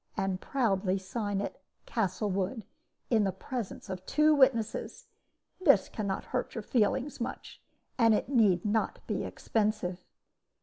[0.17, 2.65] and proudly sign it "Castlewood,"
[3.11, 5.05] in the presence of two witnesses.
[5.59, 7.61] This can not hurt your feelings much,
[7.99, 10.03] and it need not be expensive.'